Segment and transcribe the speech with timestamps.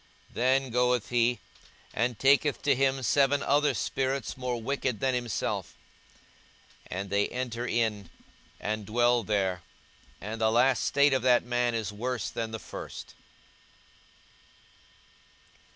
[0.29, 1.39] 42:011:026 Then goeth he,
[1.93, 5.75] and taketh to him seven other spirits more wicked than himself;
[6.87, 8.09] and they enter in,
[8.59, 9.61] and dwell there:
[10.19, 13.13] and the last state of that man is worse than the first.